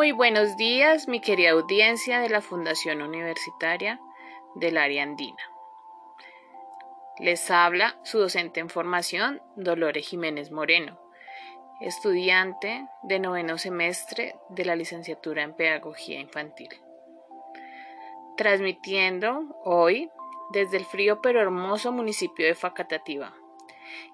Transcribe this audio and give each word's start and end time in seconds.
Muy 0.00 0.12
buenos 0.12 0.56
días, 0.56 1.08
mi 1.08 1.20
querida 1.20 1.50
audiencia 1.50 2.20
de 2.20 2.30
la 2.30 2.40
Fundación 2.40 3.02
Universitaria 3.02 4.00
del 4.54 4.78
Área 4.78 5.02
Andina. 5.02 5.42
Les 7.18 7.50
habla 7.50 8.00
su 8.02 8.18
docente 8.18 8.60
en 8.60 8.70
formación, 8.70 9.42
Dolores 9.56 10.08
Jiménez 10.08 10.50
Moreno, 10.52 10.98
estudiante 11.82 12.88
de 13.02 13.18
noveno 13.18 13.58
semestre 13.58 14.36
de 14.48 14.64
la 14.64 14.74
licenciatura 14.74 15.42
en 15.42 15.54
Pedagogía 15.54 16.18
Infantil. 16.18 16.70
Transmitiendo 18.38 19.54
hoy 19.66 20.10
desde 20.50 20.78
el 20.78 20.86
frío 20.86 21.20
pero 21.20 21.42
hermoso 21.42 21.92
municipio 21.92 22.46
de 22.46 22.54
Facatativá, 22.54 23.34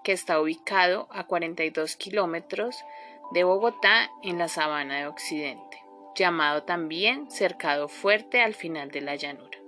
que 0.05 0.13
está 0.13 0.41
ubicado 0.41 1.09
a 1.11 1.25
42 1.25 1.97
kilómetros 1.97 2.85
de 3.33 3.45
Bogotá 3.45 4.11
en 4.23 4.39
la 4.39 4.49
sabana 4.49 4.99
de 4.99 5.07
Occidente, 5.07 5.83
llamado 6.15 6.63
también 6.63 7.31
Cercado 7.31 7.89
Fuerte 7.89 8.41
al 8.41 8.55
final 8.55 8.91
de 8.91 9.01
la 9.01 9.17
llanura. 9.17 9.59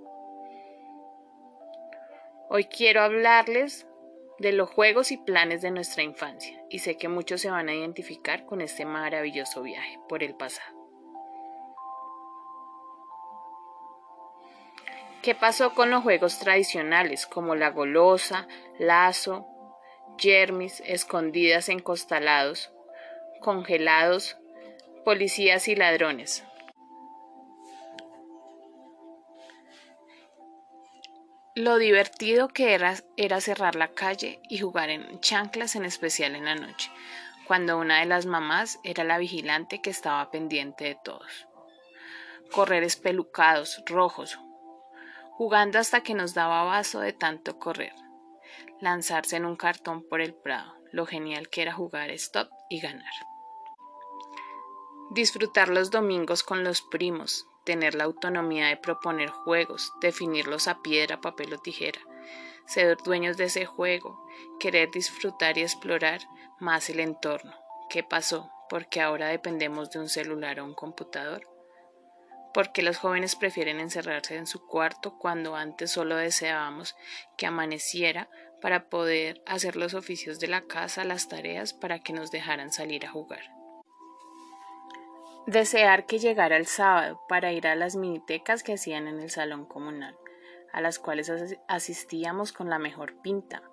Hoy 2.49 2.65
quiero 2.65 3.01
hablarles 3.01 3.85
de 4.39 4.53
los 4.53 4.69
juegos 4.69 5.11
y 5.11 5.17
planes 5.17 5.61
de 5.61 5.71
nuestra 5.71 6.01
infancia 6.01 6.59
y 6.69 6.79
sé 6.79 6.97
que 6.97 7.09
muchos 7.09 7.41
se 7.41 7.51
van 7.51 7.69
a 7.69 7.75
identificar 7.75 8.45
con 8.45 8.61
este 8.61 8.85
maravilloso 8.85 9.61
viaje 9.61 9.99
por 10.07 10.23
el 10.23 10.35
pasado. 10.35 10.79
¿Qué 15.21 15.35
pasó 15.35 15.73
con 15.73 15.91
los 15.91 16.01
juegos 16.01 16.39
tradicionales 16.39 17.27
como 17.27 17.53
la 17.53 17.71
golosa, 17.71 18.47
lazo, 18.79 19.45
yermis, 20.19 20.83
escondidas 20.85 21.69
en 21.69 21.79
costalados, 21.79 22.71
congelados, 23.39 24.37
policías 25.03 25.67
y 25.67 25.75
ladrones. 25.75 26.43
Lo 31.55 31.77
divertido 31.77 32.47
que 32.47 32.73
era, 32.73 32.95
era 33.17 33.41
cerrar 33.41 33.75
la 33.75 33.89
calle 33.89 34.39
y 34.47 34.59
jugar 34.59 34.89
en 34.89 35.19
chanclas, 35.19 35.75
en 35.75 35.83
especial 35.83 36.35
en 36.35 36.45
la 36.45 36.55
noche, 36.55 36.91
cuando 37.47 37.77
una 37.77 37.99
de 37.99 38.05
las 38.05 38.25
mamás 38.25 38.79
era 38.83 39.03
la 39.03 39.17
vigilante 39.17 39.81
que 39.81 39.89
estaba 39.89 40.31
pendiente 40.31 40.85
de 40.85 40.97
todos. 41.03 41.47
Correr 42.51 42.83
espelucados, 42.83 43.83
rojos, 43.85 44.39
jugando 45.31 45.79
hasta 45.79 46.01
que 46.01 46.13
nos 46.13 46.33
daba 46.33 46.63
vaso 46.63 46.99
de 47.01 47.13
tanto 47.13 47.59
correr. 47.59 47.93
Lanzarse 48.81 49.35
en 49.35 49.45
un 49.45 49.55
cartón 49.55 50.07
por 50.07 50.21
el 50.21 50.33
prado, 50.33 50.73
lo 50.91 51.05
genial 51.05 51.49
que 51.49 51.61
era 51.61 51.73
jugar 51.73 52.09
stop 52.11 52.49
y 52.69 52.79
ganar. 52.79 53.11
Disfrutar 55.11 55.69
los 55.69 55.91
domingos 55.91 56.43
con 56.43 56.63
los 56.63 56.81
primos, 56.81 57.47
tener 57.65 57.95
la 57.95 58.03
autonomía 58.03 58.67
de 58.67 58.77
proponer 58.77 59.29
juegos, 59.29 59.91
definirlos 60.01 60.67
a 60.67 60.81
piedra, 60.81 61.19
papel 61.19 61.53
o 61.53 61.57
tijera, 61.57 61.99
ser 62.65 62.97
dueños 62.97 63.35
de 63.37 63.45
ese 63.45 63.65
juego, 63.65 64.23
querer 64.59 64.91
disfrutar 64.91 65.57
y 65.57 65.61
explorar 65.61 66.21
más 66.59 66.89
el 66.89 66.99
entorno. 66.99 67.53
¿Qué 67.89 68.03
pasó? 68.03 68.51
Porque 68.69 69.01
ahora 69.01 69.29
dependemos 69.29 69.89
de 69.89 69.99
un 69.99 70.09
celular 70.09 70.59
o 70.59 70.65
un 70.65 70.75
computador. 70.75 71.41
Porque 72.59 72.81
los 72.81 72.97
jóvenes 72.97 73.37
prefieren 73.37 73.79
encerrarse 73.79 74.35
en 74.35 74.45
su 74.45 74.67
cuarto 74.67 75.17
cuando 75.17 75.55
antes 75.55 75.91
solo 75.91 76.17
deseábamos 76.17 76.97
que 77.37 77.45
amaneciera 77.45 78.29
para 78.61 78.89
poder 78.89 79.41
hacer 79.45 79.77
los 79.77 79.93
oficios 79.93 80.41
de 80.41 80.49
la 80.49 80.63
casa, 80.63 81.05
las 81.05 81.29
tareas, 81.29 81.73
para 81.73 81.99
que 81.99 82.11
nos 82.11 82.31
dejaran 82.31 82.73
salir 82.73 83.05
a 83.05 83.11
jugar. 83.11 83.39
Desear 85.47 86.05
que 86.05 86.19
llegara 86.19 86.57
el 86.57 86.67
sábado 86.67 87.21
para 87.29 87.53
ir 87.53 87.65
a 87.65 87.77
las 87.77 87.95
minitecas 87.95 88.61
que 88.61 88.73
hacían 88.73 89.07
en 89.07 89.21
el 89.21 89.29
salón 89.29 89.65
comunal, 89.65 90.17
a 90.73 90.81
las 90.81 90.99
cuales 90.99 91.31
asistíamos 91.69 92.51
con 92.51 92.69
la 92.69 92.77
mejor 92.77 93.21
pinta 93.21 93.63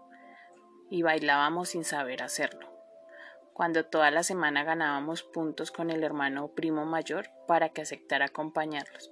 y 0.90 1.02
bailábamos 1.02 1.70
sin 1.70 1.82
saber 1.82 2.22
hacerlo. 2.22 2.75
Cuando 3.56 3.86
toda 3.86 4.10
la 4.10 4.22
semana 4.22 4.64
ganábamos 4.64 5.22
puntos 5.22 5.70
con 5.70 5.90
el 5.90 6.04
hermano 6.04 6.44
o 6.44 6.54
primo 6.54 6.84
mayor 6.84 7.30
para 7.48 7.70
que 7.70 7.80
aceptara 7.80 8.26
acompañarlos, 8.26 9.10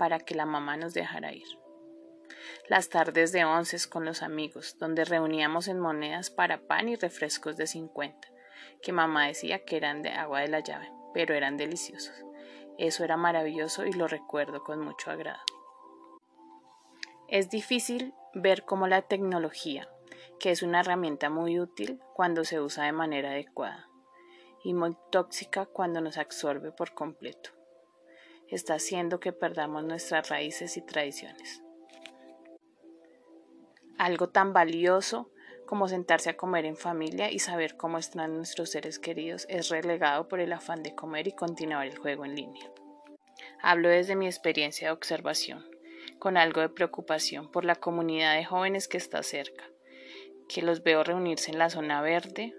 para 0.00 0.18
que 0.18 0.34
la 0.34 0.46
mamá 0.46 0.76
nos 0.76 0.94
dejara 0.94 1.32
ir. 1.32 1.46
Las 2.68 2.88
tardes 2.88 3.30
de 3.30 3.44
once 3.44 3.78
con 3.88 4.04
los 4.04 4.22
amigos, 4.22 4.78
donde 4.80 5.04
reuníamos 5.04 5.68
en 5.68 5.78
monedas 5.78 6.30
para 6.30 6.66
pan 6.66 6.88
y 6.88 6.96
refrescos 6.96 7.56
de 7.56 7.68
cincuenta, 7.68 8.26
que 8.82 8.90
mamá 8.90 9.28
decía 9.28 9.64
que 9.64 9.76
eran 9.76 10.02
de 10.02 10.10
agua 10.10 10.40
de 10.40 10.48
la 10.48 10.58
llave 10.58 10.90
pero 11.14 11.32
eran 11.34 11.56
deliciosos. 11.56 12.24
Eso 12.76 13.04
era 13.04 13.16
maravilloso 13.16 13.86
y 13.86 13.92
lo 13.92 14.08
recuerdo 14.08 14.64
con 14.64 14.80
mucho 14.80 15.12
agrado. 15.12 15.40
Es 17.28 17.48
difícil 17.48 18.12
ver 18.34 18.64
cómo 18.64 18.88
la 18.88 19.02
tecnología, 19.02 19.88
que 20.44 20.50
es 20.50 20.62
una 20.62 20.80
herramienta 20.80 21.30
muy 21.30 21.58
útil 21.58 22.02
cuando 22.12 22.44
se 22.44 22.60
usa 22.60 22.84
de 22.84 22.92
manera 22.92 23.30
adecuada, 23.30 23.88
y 24.62 24.74
muy 24.74 24.94
tóxica 25.10 25.64
cuando 25.64 26.02
nos 26.02 26.18
absorbe 26.18 26.70
por 26.70 26.92
completo, 26.92 27.48
está 28.48 28.74
haciendo 28.74 29.20
que 29.20 29.32
perdamos 29.32 29.84
nuestras 29.84 30.28
raíces 30.28 30.76
y 30.76 30.82
tradiciones. 30.82 31.62
Algo 33.96 34.28
tan 34.28 34.52
valioso 34.52 35.30
como 35.64 35.88
sentarse 35.88 36.28
a 36.28 36.36
comer 36.36 36.66
en 36.66 36.76
familia 36.76 37.32
y 37.32 37.38
saber 37.38 37.78
cómo 37.78 37.96
están 37.96 38.36
nuestros 38.36 38.68
seres 38.68 38.98
queridos 38.98 39.46
es 39.48 39.70
relegado 39.70 40.28
por 40.28 40.40
el 40.40 40.52
afán 40.52 40.82
de 40.82 40.94
comer 40.94 41.26
y 41.26 41.32
continuar 41.32 41.86
el 41.86 41.96
juego 41.96 42.26
en 42.26 42.34
línea. 42.34 42.70
Hablo 43.62 43.88
desde 43.88 44.14
mi 44.14 44.26
experiencia 44.26 44.88
de 44.88 44.92
observación, 44.92 45.64
con 46.18 46.36
algo 46.36 46.60
de 46.60 46.68
preocupación 46.68 47.50
por 47.50 47.64
la 47.64 47.76
comunidad 47.76 48.34
de 48.34 48.44
jóvenes 48.44 48.88
que 48.88 48.98
está 48.98 49.22
cerca, 49.22 49.64
que 50.48 50.62
los 50.62 50.82
veo 50.82 51.04
reunirse 51.04 51.50
en 51.50 51.58
la 51.58 51.70
zona 51.70 52.00
verde 52.02 52.54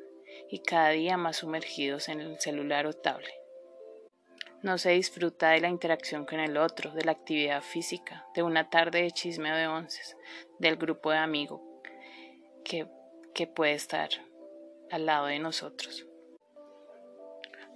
y 0.50 0.59
cada 0.59 0.90
día 0.90 1.18
más 1.18 1.38
sumergidos 1.38 2.09
en 2.09 2.22
el 2.22 2.40
celular 2.40 2.85
o 2.88 2.94
tablet. 2.94 3.34
No 4.62 4.78
se 4.78 4.91
disfruta 4.91 5.51
de 5.51 5.62
la 5.62 5.69
interacción 5.69 6.25
con 6.25 6.40
el 6.40 6.57
otro, 6.57 6.91
de 6.91 7.03
la 7.03 7.12
actividad 7.12 7.62
física, 7.62 8.25
de 8.34 8.44
una 8.44 8.69
tarde 8.69 9.03
de 9.03 9.12
chisme 9.12 9.51
o 9.51 9.56
de 9.56 9.68
onces, 9.68 10.18
del 10.59 10.75
grupo 10.75 11.12
de 11.12 11.18
amigos 11.18 11.62
que, 12.63 12.88
que 13.34 13.47
puede 13.47 13.73
estar 13.73 14.09
al 14.90 15.06
lado 15.06 15.28
de 15.28 15.40
nosotros. 15.40 16.07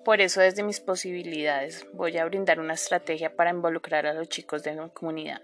Por 0.04 0.22
eso 0.22 0.42
desde 0.42 0.64
mis 0.64 0.80
posibilidades 0.80 1.86
voy 1.94 2.18
a 2.18 2.26
brindar 2.26 2.60
una 2.60 2.74
estrategia 2.74 3.36
para 3.36 3.52
involucrar 3.52 4.08
a 4.08 4.14
los 4.14 4.30
chicos 4.30 4.64
de 4.64 4.74
mi 4.74 4.90
comunidad 4.90 5.42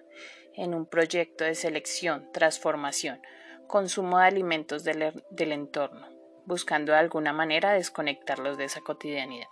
en 0.56 0.74
un 0.74 0.86
proyecto 0.86 1.44
de 1.44 1.54
selección, 1.54 2.32
transformación, 2.32 3.22
consumo 3.68 4.20
de 4.20 4.26
alimentos 4.26 4.84
del, 4.84 5.24
del 5.30 5.52
entorno, 5.52 6.08
buscando 6.46 6.92
de 6.94 7.00
alguna 7.00 7.34
manera 7.34 7.74
desconectarlos 7.74 8.58
de 8.58 8.66
esa 8.66 8.82
cotidianidad. 8.82 9.48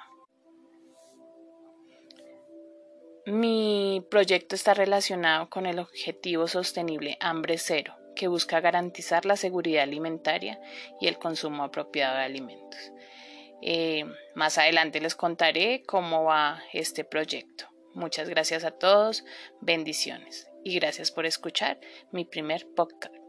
Mi 3.26 4.06
proyecto 4.12 4.56
está 4.56 4.74
relacionado 4.74 5.50
con 5.50 5.66
el 5.66 5.80
objetivo 5.80 6.48
sostenible 6.48 7.18
Hambre 7.22 7.58
Cero, 7.58 7.96
que 8.16 8.28
busca 8.28 8.60
garantizar 8.60 9.26
la 9.26 9.38
seguridad 9.38 9.84
alimentaria 9.84 10.60
y 11.00 11.08
el 11.08 11.18
consumo 11.18 11.64
apropiado 11.64 12.18
de 12.18 12.24
alimentos. 12.24 12.92
Eh, 13.62 14.04
más 14.36 14.58
adelante 14.58 15.00
les 15.00 15.16
contaré 15.16 15.84
cómo 15.86 16.26
va 16.26 16.62
este 16.74 17.06
proyecto. 17.06 17.66
Muchas 17.94 18.28
gracias 18.28 18.66
a 18.66 18.72
todos, 18.72 19.24
bendiciones 19.62 20.50
y 20.66 20.76
gracias 20.76 21.12
por 21.12 21.26
escuchar 21.26 21.80
mi 22.12 22.26
primer 22.26 22.68
podcast. 22.76 23.23